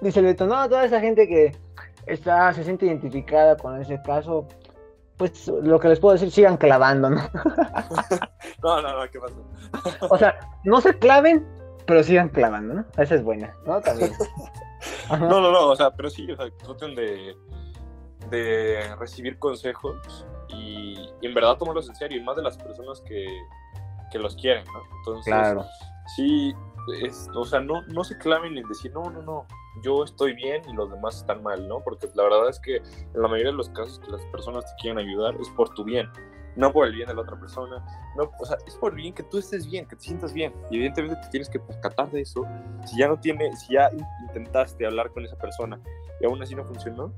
[0.00, 1.56] dice Beto, no, toda esa gente que
[2.06, 4.46] está, se siente identificada con ese caso,
[5.16, 7.16] pues lo que les puedo decir, sigan clavando, ¿no?
[8.62, 10.08] no, no, no, ¿qué pasó?
[10.08, 11.46] o sea, no se claven,
[11.90, 12.84] pero sigan clavando, ¿no?
[12.96, 13.80] Esa es buena, ¿no?
[13.80, 14.12] También.
[15.10, 17.36] no, no, no, o sea, pero sí, o sea, traten de,
[18.30, 23.26] de recibir consejos y, en verdad tomarlos en serio, y más de las personas que,
[24.12, 24.82] que los quieren, ¿no?
[24.98, 25.64] Entonces, claro.
[26.14, 26.54] sí,
[27.02, 29.46] es, o sea, no, no se claven en decir, no, no, no,
[29.82, 31.80] yo estoy bien y los demás están mal, ¿no?
[31.80, 34.82] Porque la verdad es que en la mayoría de los casos que las personas te
[34.82, 36.08] quieren ayudar es por tu bien,
[36.56, 37.84] no por el bien de la otra persona,
[38.16, 40.52] no, o sea, es por bien que tú estés bien, que te sientas bien.
[40.70, 42.44] Y evidentemente te tienes que percatar de eso.
[42.86, 43.90] Si ya no tiene, si ya
[44.26, 45.80] intentaste hablar con esa persona
[46.20, 47.12] y aún así no funcionó,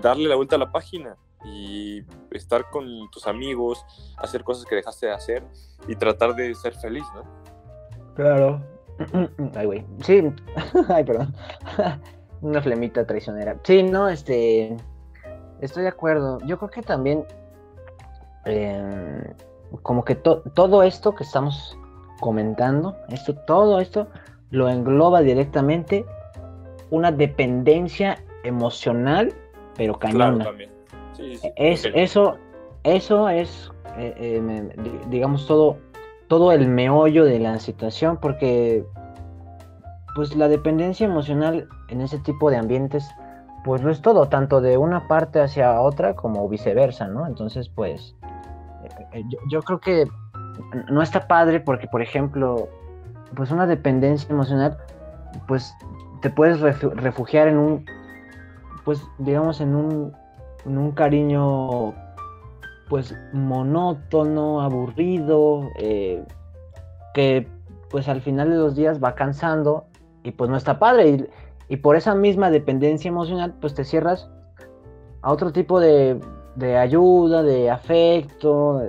[0.00, 3.84] darle la vuelta a la página y estar con tus amigos,
[4.18, 5.42] hacer cosas que dejaste de hacer
[5.88, 7.24] y tratar de ser feliz, ¿no?
[8.14, 8.62] Claro,
[9.54, 9.84] Ay, güey.
[10.02, 10.22] Sí.
[10.88, 11.34] Ay, perdón.
[12.42, 13.58] Una flemita traicionera.
[13.64, 14.76] Sí, no, este.
[15.60, 16.38] Estoy de acuerdo.
[16.46, 17.24] Yo creo que también.
[18.46, 19.22] Em,
[19.82, 21.76] como que todo esto que estamos
[22.20, 24.08] comentando, esto, todo esto
[24.50, 26.06] lo engloba directamente
[26.90, 29.34] una dependencia emocional,
[29.76, 30.34] pero cañona.
[30.36, 30.70] Claro, también.
[31.12, 32.36] Sí, sí, es, Eso,
[32.84, 34.76] eso es, eh, eh,
[35.08, 35.78] digamos, todo
[36.28, 38.84] todo el meollo de la situación porque
[40.14, 43.08] pues la dependencia emocional en ese tipo de ambientes
[43.64, 47.26] pues no es todo, tanto de una parte hacia otra como viceversa, ¿no?
[47.26, 48.14] Entonces pues
[49.16, 50.04] eh, yo, creo que
[50.90, 52.68] no está padre porque por ejemplo
[53.34, 54.78] pues una dependencia emocional
[55.46, 55.74] pues
[56.22, 57.84] te puedes refugiar en un
[58.84, 60.12] pues digamos en un,
[60.64, 61.94] un cariño
[62.88, 66.24] pues monótono, aburrido, eh,
[67.14, 67.48] que
[67.90, 69.86] pues al final de los días va cansando
[70.22, 71.28] y pues no está padre.
[71.68, 74.30] Y, por esa misma dependencia emocional pues te cierras
[75.22, 76.20] a otro tipo de,
[76.56, 78.82] de ayuda, de afecto,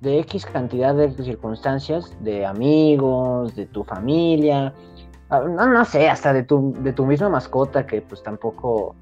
[0.00, 4.74] de, X cantidad de circunstancias, de amigos, de tu familia,
[5.30, 8.96] ah, no, no sé, hasta de tu, de tu misma mascota que pues tampoco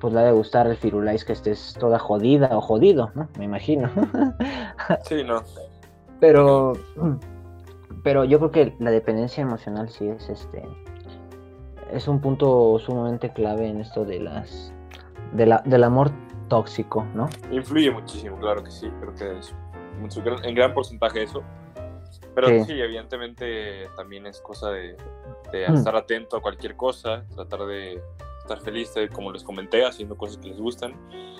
[0.00, 3.28] pues le ha de gustar el firulais que estés toda jodida o jodido, ¿no?
[3.38, 3.90] Me imagino.
[5.02, 5.42] Sí, no.
[6.20, 6.72] Pero,
[8.02, 10.62] pero yo creo que la dependencia emocional sí es este,
[11.92, 14.72] es un punto sumamente clave en esto de las,
[15.34, 16.10] de la, del amor
[16.48, 17.28] tóxico, ¿no?
[17.50, 19.54] Influye muchísimo, claro que sí, creo que es
[20.44, 21.42] en gran porcentaje eso.
[22.34, 24.96] Pero sí, evidentemente también es cosa de,
[25.52, 25.74] de mm.
[25.74, 28.00] estar atento a cualquier cosa, tratar de
[28.40, 30.94] estar feliz, eh, como les comenté, haciendo cosas que les gustan.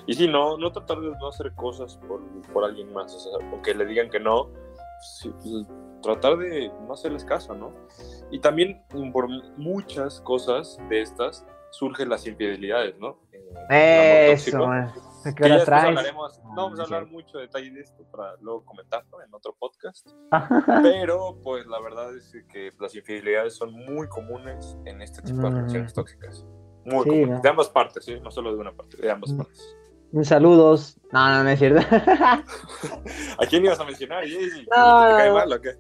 [0.07, 2.21] Y sí, no, no tratar de no hacer cosas por,
[2.53, 4.51] por alguien más, o sea, aunque le digan que no,
[5.23, 5.67] pues,
[6.03, 7.73] tratar de no hacerles caso, ¿no?
[8.31, 13.19] Y también por muchas cosas de estas surgen las infidelidades, ¿no?
[13.71, 14.71] Eh, Eso,
[15.37, 19.21] ¿Qué las hablaremos, no vamos a hablar mucho de detalle de esto para luego comentarlo
[19.23, 20.09] en otro podcast.
[20.83, 25.51] pero, pues, la verdad es que las infidelidades son muy comunes en este tipo de
[25.51, 26.47] relaciones tóxicas.
[26.85, 28.19] Muy De ambas partes, ¿sí?
[28.21, 29.37] No solo de una parte, de ambas mm.
[29.37, 29.77] partes.
[30.23, 30.99] Saludos.
[31.13, 31.83] No, no, no es cierto.
[33.39, 34.67] ¿A quién ibas a mencionar, Jaycee?
[34.75, 35.77] No, ¿Te cae mal o qué?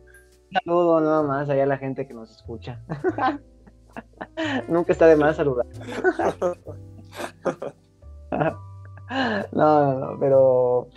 [0.65, 2.83] Saludo nada más allá a la gente que nos escucha.
[4.69, 5.67] Nunca está de más saludar.
[9.59, 10.89] No, no, no, pero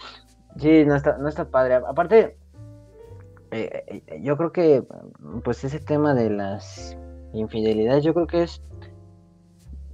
[0.57, 1.75] sí, no está, no está padre.
[1.75, 2.37] Aparte,
[3.51, 4.83] eh, eh, yo creo que
[5.43, 6.97] pues ese tema de las
[7.33, 8.61] infidelidades, yo creo que es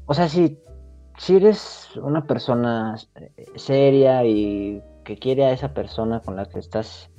[0.10, 0.58] o sea, si,
[1.18, 6.60] si eres una persona eh, seria y que quiere a esa persona con la que
[6.60, 7.10] estás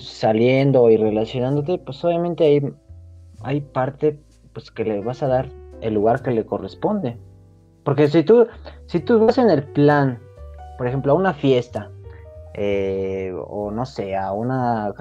[0.00, 2.72] saliendo y relacionándote, pues obviamente hay,
[3.42, 4.20] hay parte
[4.52, 5.48] pues que le vas a dar
[5.80, 7.18] el lugar que le corresponde.
[7.88, 8.46] Porque si tú,
[8.84, 10.18] si tú vas en el plan,
[10.76, 11.90] por ejemplo, a una fiesta,
[12.52, 14.92] eh, o no sé, a una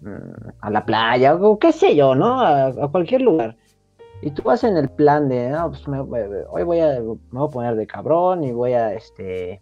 [0.00, 2.40] mm, a la playa, o qué sé yo, ¿no?
[2.40, 3.58] a cualquier lugar.
[4.22, 7.46] Y tú vas en el plan de, no, pues me, hoy voy a, me voy
[7.46, 9.60] a poner de cabrón y voy a, este,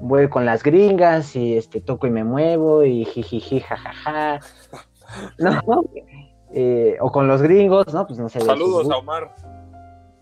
[0.00, 4.40] voy con las gringas y, este, toco y me muevo y jijiji, jajaja.
[5.38, 5.84] ¿No?
[6.50, 8.06] Eh, o con los gringos, ¿no?
[8.06, 8.40] Pues no sé.
[8.40, 9.34] Saludos a Omar.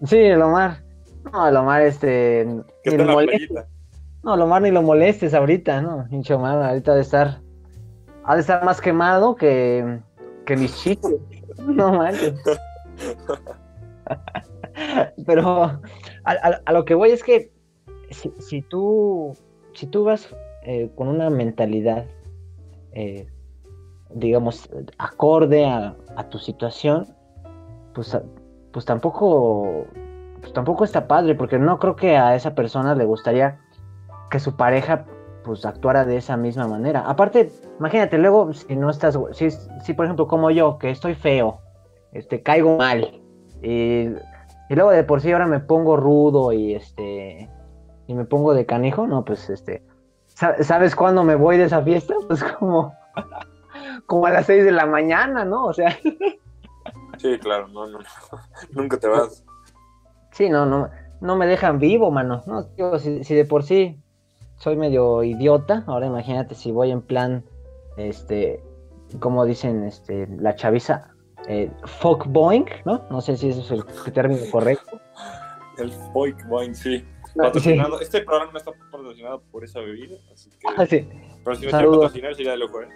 [0.02, 0.82] Sí, el Omar.
[1.30, 2.46] No, el Omar, este.
[2.82, 6.06] Que No, el Omar ni lo molestes ahorita, ¿no?
[6.10, 7.40] Hincho Omar, ahorita de estar.
[8.24, 10.00] Ha de estar más quemado que,
[10.46, 11.12] que mis chicos.
[11.58, 12.34] No manches.
[15.26, 15.80] Pero
[16.24, 17.52] a, lo que voy es que
[18.10, 19.36] si, tú,
[19.74, 22.06] si tú vas eh, con una mentalidad,
[22.92, 23.26] eh,
[24.14, 25.96] digamos, acorde a,
[26.30, 27.08] tu situación,
[27.94, 28.16] pues,
[28.70, 29.86] pues tampoco,
[30.42, 33.58] pues tampoco está padre, porque no creo que a esa persona le gustaría
[34.30, 35.06] que su pareja
[35.44, 37.00] pues actuara de esa misma manera.
[37.08, 41.60] Aparte, imagínate, luego si no estás, si, si por ejemplo como yo, que estoy feo,
[42.12, 43.20] este, caigo mal,
[43.62, 47.48] y, y luego de por sí ahora me pongo rudo y este,
[48.06, 49.82] y me pongo de canijo, no, pues este,
[50.26, 52.14] sa- ¿sabes cuándo me voy de esa fiesta?
[52.28, 52.92] Pues como,
[54.06, 55.66] como a las 6 de la mañana, ¿no?
[55.66, 55.96] O sea,
[57.18, 57.98] Sí, claro, no, no.
[58.72, 59.44] Nunca te vas.
[60.32, 60.90] Sí, no, no,
[61.20, 63.98] no me dejan vivo, mano, no, digo, si, si de por sí
[64.56, 67.44] soy medio idiota, ahora imagínate si voy en plan,
[67.96, 68.62] este,
[69.20, 71.08] como dicen, este, la chaviza,
[71.48, 73.02] eh, fuck boing, ¿no?
[73.10, 75.00] No sé si ese es el término correcto.
[75.78, 77.02] El Foik Boing, sí.
[77.34, 77.98] No, Patrocinado.
[78.00, 80.58] Este programa no está patrocinado por esa bebida, así que.
[80.76, 81.08] Ah, sí.
[81.42, 81.98] Pero si me quiere Saludos.
[82.04, 82.88] patrocinar, sería de loco, ¿eh?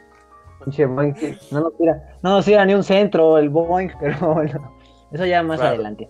[1.51, 4.77] No nos tira, no nos tira ni un centro el Boeing, pero bueno,
[5.11, 5.75] eso ya más Claro.
[5.75, 6.09] adelante.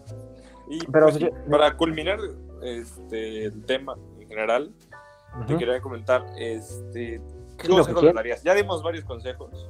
[0.69, 2.19] Y Pero pues, para culminar
[2.63, 4.73] este, el tema en general,
[5.47, 7.21] te quería comentar, este,
[7.59, 8.43] ¿qué Sí, consejos le darías?
[8.43, 9.69] Ya dimos varios consejos,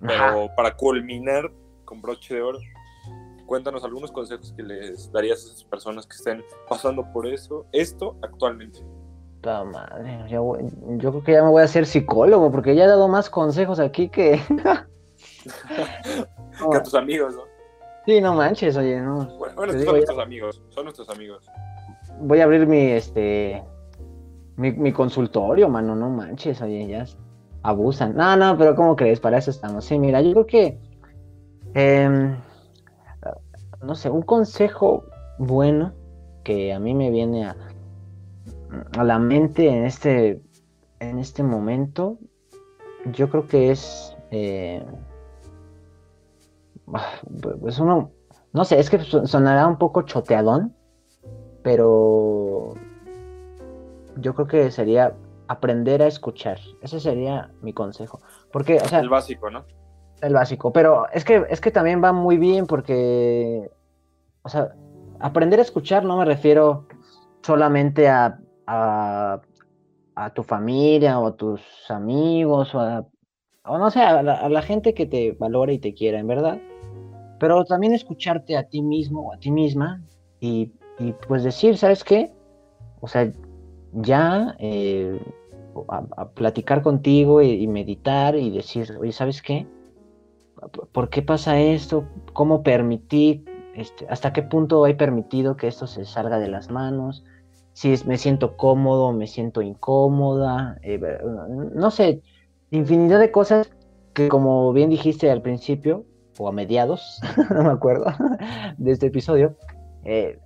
[0.00, 0.14] pero
[0.44, 0.54] Ajá.
[0.56, 1.50] para culminar
[1.84, 2.58] con broche de oro,
[3.46, 8.16] cuéntanos algunos consejos que les darías a esas personas que estén pasando por eso, esto
[8.22, 8.80] actualmente.
[9.36, 10.62] Puta madre, ya voy-
[10.98, 13.80] yo creo que ya me voy a hacer psicólogo porque ya he dado más consejos
[13.80, 14.40] aquí que...
[16.70, 17.42] Que a tus amigos, ¿no?
[18.06, 19.26] Sí, no manches, oye, no.
[19.38, 21.44] Bueno, bueno, son nuestros amigos, son nuestros amigos.
[22.20, 23.62] Voy a abrir mi, este,
[24.56, 27.04] mi, mi consultorio, mano, no manches, oye, ya
[27.62, 28.14] abusan.
[28.16, 29.20] No, no, pero ¿cómo crees?
[29.20, 29.84] Para eso estamos.
[29.84, 30.78] Sí, mira, yo creo que,
[31.74, 32.36] em,
[33.82, 35.04] no sé, un consejo
[35.38, 35.92] bueno
[36.44, 37.56] que a mí me viene a,
[38.98, 40.40] a la mente en este,
[41.00, 42.18] en este momento,
[43.12, 44.84] yo creo que es, eh,
[47.60, 48.10] pues uno,
[48.52, 50.74] no sé, es que sonará un poco choteadón,
[51.62, 52.74] pero
[54.16, 55.14] yo creo que sería
[55.48, 56.58] aprender a escuchar.
[56.80, 58.20] Ese sería mi consejo.
[58.52, 59.64] Porque, o sea, El básico, ¿no?
[60.22, 63.68] el básico, pero es que, es que también va muy bien porque,
[64.42, 64.72] o sea,
[65.18, 66.86] aprender a escuchar no me refiero
[67.42, 69.40] solamente a, a,
[70.14, 73.04] a tu familia o a tus amigos o a,
[73.64, 76.28] o no sé, a la, a la gente que te valora y te quiera, en
[76.28, 76.60] verdad.
[77.42, 80.00] Pero también escucharte a ti mismo o a ti misma
[80.38, 82.30] y, y pues decir, ¿sabes qué?
[83.00, 83.32] O sea,
[83.94, 85.18] ya eh,
[85.88, 89.66] a, a platicar contigo y, y meditar y decir, oye, ¿sabes qué?
[90.92, 92.04] ¿Por qué pasa esto?
[92.32, 93.44] ¿Cómo permití?
[93.74, 97.24] Este, ¿Hasta qué punto he permitido que esto se salga de las manos?
[97.72, 101.00] Si es- me siento cómodo, me siento incómoda, eh,
[101.74, 102.22] no sé,
[102.70, 103.68] infinidad de cosas
[104.14, 106.04] que como bien dijiste al principio,
[106.42, 108.06] o a mediados, no me acuerdo,
[108.78, 109.56] de este episodio,
[110.04, 110.38] eh,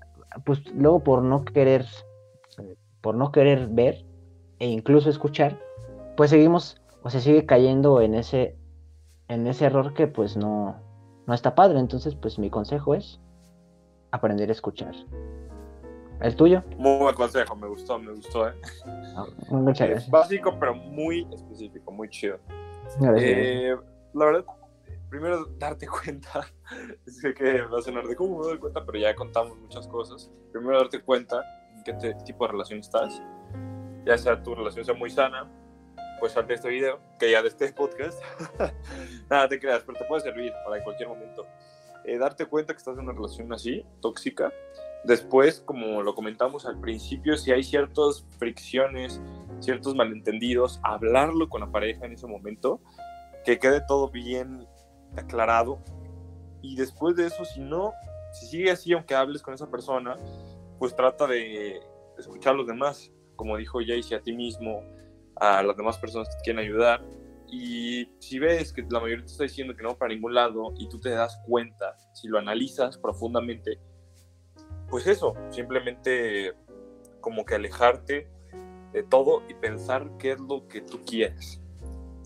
[0.45, 1.87] pues luego por no querer,
[2.59, 4.05] eh, por no querer ver
[4.59, 5.59] e incluso escuchar,
[6.17, 8.57] pues seguimos o se sigue cayendo en ese
[9.29, 10.77] en ese error que pues no,
[11.27, 11.81] no está padre.
[11.81, 13.21] Entonces, pues mi consejo es
[14.13, 14.95] aprender a escuchar.
[16.21, 16.63] ¿El tuyo?
[16.79, 18.53] Muy buen consejo, me gustó, me gustó, ¿eh?
[19.17, 20.11] Ah, Muchas Es gracias.
[20.11, 22.39] básico, pero muy específico, muy chido.
[23.19, 23.77] Eh,
[24.15, 24.45] la verdad,
[25.09, 26.47] primero darte cuenta,
[27.07, 30.31] es que, va a sonar de cómo me doy cuenta, pero ya contamos muchas cosas.
[30.53, 31.43] Primero darte cuenta
[31.77, 33.23] en qué tipo de relación estás,
[34.05, 35.51] ya sea tu relación sea muy sana,
[36.19, 38.23] pues salte este video, que ya de este podcast.
[39.31, 41.47] Nada, te creas, pero te puede servir para en cualquier momento.
[42.05, 44.53] Eh, darte cuenta que estás en una relación así, tóxica.
[45.05, 49.21] Después, como lo comentamos al principio, si hay ciertas fricciones,
[49.61, 52.81] ciertos malentendidos, hablarlo con la pareja en ese momento,
[53.45, 54.67] que quede todo bien
[55.17, 55.79] aclarado.
[56.63, 57.93] Y después de eso, si no,
[58.33, 60.17] si sigue así, aunque hables con esa persona,
[60.79, 61.81] pues trata de
[62.19, 64.83] escuchar a los demás, como dijo Jaycee, a ti mismo,
[65.37, 67.03] a las demás personas que te quieren ayudar.
[67.49, 70.89] Y si ves que la mayoría te está diciendo que no para ningún lado y
[70.89, 73.79] tú te das cuenta, si lo analizas profundamente,
[74.89, 76.55] pues eso, simplemente
[77.21, 78.29] como que alejarte
[78.93, 81.61] de todo y pensar qué es lo que tú quieres.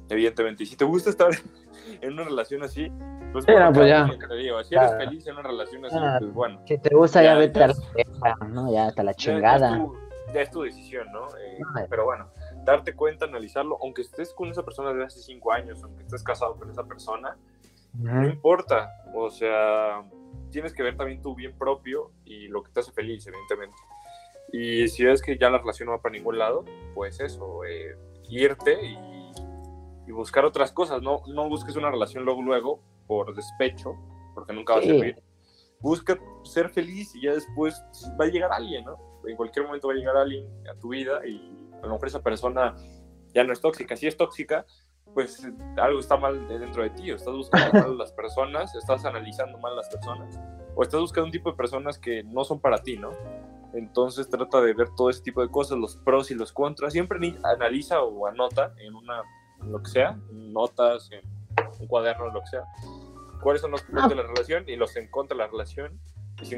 [0.08, 1.30] Evidentemente, y si te gusta estar
[2.00, 2.90] en una relación así,
[3.32, 4.06] pues, Sí, no, pues ya.
[4.34, 4.96] digo, si eres Ya.
[4.96, 7.68] feliz en una relación así, Ah, pues bueno, Si te gusta, ya, ya, vete a
[7.68, 7.74] la
[8.48, 8.72] ¿no?
[8.72, 9.70] Ya hasta la chingada.
[9.70, 9.98] Ya, es tu,
[10.34, 11.28] ya es tu decisión, ¿no?
[11.38, 12.30] Eh, pero bueno,
[12.64, 16.56] darte cuenta, analizarlo, aunque estés con esa persona desde hace cinco años, aunque estés casado
[16.56, 17.36] con esa persona,
[17.94, 18.30] no Ujú.
[18.30, 20.02] importa, o sea,
[20.50, 23.76] tienes que ver también tu bien propio y lo que te hace feliz, evidentemente.
[24.52, 27.96] Y si ves que ya la relación no va para ningún lado, pues eso, eh,
[28.28, 29.09] irte y,
[30.10, 33.94] y buscar otras cosas, no, no busques una relación luego, luego, por despecho,
[34.34, 34.88] porque nunca va Sí.
[34.88, 35.22] a servir.
[35.78, 37.80] Busca ser feliz y ya después
[38.20, 38.96] va a llegar alguien, ¿no?
[39.26, 42.22] En cualquier momento va a llegar alguien a tu vida y a lo mejor esa
[42.22, 42.74] persona
[43.32, 43.96] ya no es tóxica.
[43.96, 44.66] Si es tóxica,
[45.14, 49.58] pues algo está mal dentro de ti, o estás buscando mal las personas, estás analizando
[49.58, 50.38] mal las personas,
[50.74, 53.10] o estás buscando un tipo de personas que no son para ti, ¿no?
[53.72, 56.92] Entonces trata de ver todo ese tipo de cosas, los pros y los contras.
[56.92, 59.22] Siempre analiza o anota en una,
[59.62, 61.20] en lo que sea, en notas, en
[61.80, 62.62] un cuaderno, lo que sea,
[63.42, 65.98] cuáles son los pros de la relación y los en contra de la relación.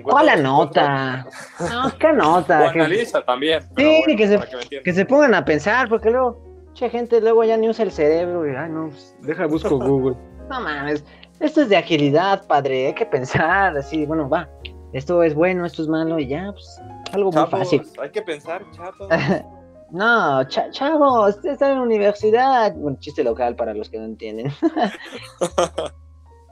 [0.05, 1.27] ¿Cuál la nota?
[1.61, 2.69] No, qué nota.
[2.69, 3.63] o que- analiza también.
[3.77, 7.43] Sí, bueno, que se- que que se pongan a pensar, porque luego, mucha gente luego
[7.45, 10.17] ya ni usa el cerebro y, ay, no, pues, deja, busco Google.
[10.49, 11.05] No mames,
[11.41, 14.49] esto es de agilidad, padre, hay que pensar, así, bueno, va,
[14.93, 16.81] esto es bueno, esto es malo, y ya, pues,
[17.13, 17.83] algo muy Chavos, fácil.
[18.01, 19.09] hay que pensar, chavos.
[19.93, 22.75] No, cha- chavos, usted está en la universidad.
[22.75, 24.51] Bueno, chiste local para los que no entienden.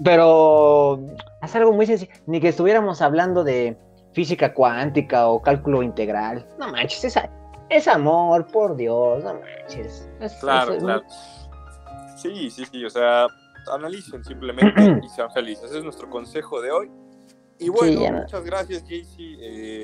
[0.05, 0.99] Pero
[1.43, 2.13] es algo muy sencillo.
[2.27, 3.77] Ni que estuviéramos hablando de
[4.13, 6.47] física cuántica o cálculo integral.
[6.59, 7.19] No manches, es,
[7.69, 10.09] es amor, por Dios, no manches.
[10.21, 11.03] Es- Claro, es- claro.
[12.17, 13.27] Sí, sí, sí, o sea,
[13.73, 15.65] analicen simplemente y sean felices.
[15.67, 16.91] Ese es nuestro consejo de hoy.
[17.59, 19.37] Y bueno, muchas gracias, Jaycee,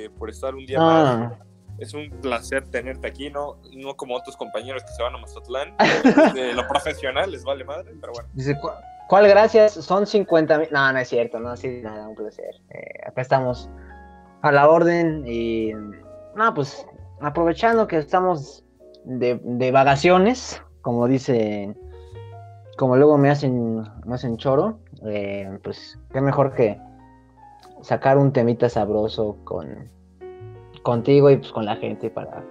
[0.05, 1.31] eh, por estar un día más.
[1.79, 3.57] Es un placer tenerte aquí, ¿no?
[3.75, 5.75] No como otros compañeros que se van a Mazatlán.
[6.33, 8.29] De lo profesional les vale madre, pero bueno.
[8.33, 8.69] Dice, "¿Cu-
[9.07, 9.73] ¿cuál gracias?
[9.73, 10.67] Son 50 mil.
[10.71, 12.55] No, no es cierto, no, sí, nada, un placer.
[12.69, 13.69] Eh, acá estamos
[14.41, 15.71] a la orden y,
[16.35, 16.85] no, pues,
[17.21, 18.63] aprovechando que estamos
[19.05, 21.77] de, de vacaciones, como dicen,
[22.77, 26.79] como luego me hacen, me hacen choro, eh, pues, qué mejor que
[27.81, 29.89] sacar un temita sabroso con
[30.87, 32.43] contigo y pues con la gente para,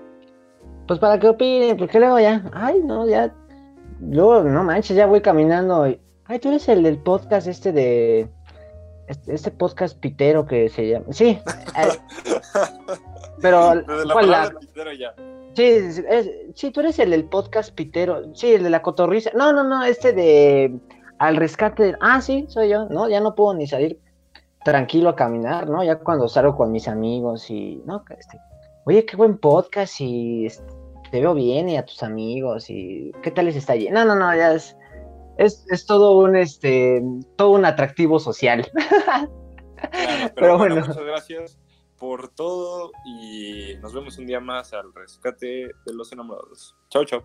[0.86, 3.32] pues para que opinen, porque luego ya, ay, no, ya
[3.98, 5.88] Luego, no manches, ya voy caminando.
[5.88, 8.28] y, Ay, tú eres el del podcast este de.
[9.08, 11.06] Este, este podcast pitero que se llama.
[11.10, 11.38] Sí.
[11.78, 11.98] eh,
[13.40, 13.74] pero.
[13.76, 15.14] Desde la ¿cuál la- palabra pitero ya.
[15.54, 18.34] Sí, es- es- sí, tú eres el del podcast pitero.
[18.34, 19.30] Sí, el de la cotorriza.
[19.34, 20.78] No, no, no, este de.
[21.18, 21.94] Al rescate.
[22.00, 22.86] Ah, sí, soy yo.
[22.90, 23.98] No, ya no puedo ni salir
[24.66, 25.84] tranquilo a caminar, ¿no?
[25.84, 27.80] Ya cuando salgo con mis amigos y.
[27.86, 28.40] No, este.
[28.84, 30.46] Oye, qué buen podcast y.
[30.46, 30.66] este,
[31.12, 33.12] te veo bien y a tus amigos y.
[33.22, 34.00] ¿Qué tal les está yendo?
[34.00, 34.76] No, no, no, ya es.
[35.38, 37.00] Es, es todo un este
[37.36, 38.68] todo un atractivo social.
[39.76, 40.88] Claro, pero, Pero bueno, bueno.
[40.88, 41.58] muchas gracias
[41.98, 46.74] por todo y nos vemos un día más al rescate de los enamorados.
[46.88, 47.22] Chao, chao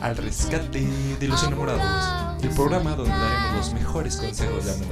[0.00, 0.86] al rescate
[1.18, 4.86] de los enamorados, el programa donde daremos los mejores consejos de amor.